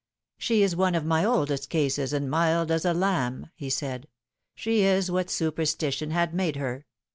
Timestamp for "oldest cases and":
1.23-2.27